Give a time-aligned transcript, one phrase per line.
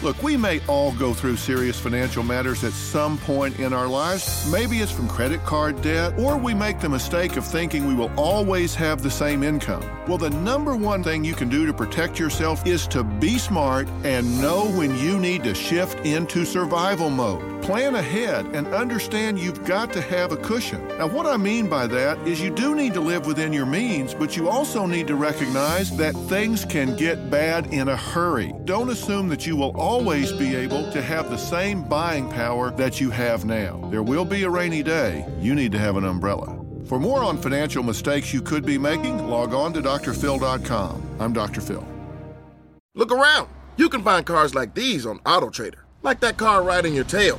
[0.00, 4.48] Look, we may all go through serious financial matters at some point in our lives.
[4.50, 8.12] Maybe it's from credit card debt, or we make the mistake of thinking we will
[8.16, 9.82] always have the same income.
[10.06, 13.88] Well, the number one thing you can do to protect yourself is to be smart
[14.04, 17.57] and know when you need to shift into survival mode.
[17.68, 20.88] Plan ahead and understand you've got to have a cushion.
[20.96, 24.14] Now, what I mean by that is you do need to live within your means,
[24.14, 28.54] but you also need to recognize that things can get bad in a hurry.
[28.64, 33.02] Don't assume that you will always be able to have the same buying power that
[33.02, 33.86] you have now.
[33.90, 35.26] There will be a rainy day.
[35.38, 36.58] You need to have an umbrella.
[36.86, 41.16] For more on financial mistakes you could be making, log on to drphil.com.
[41.20, 41.60] I'm Dr.
[41.60, 41.86] Phil.
[42.94, 43.50] Look around.
[43.76, 47.38] You can find cars like these on AutoTrader, like that car riding your tail.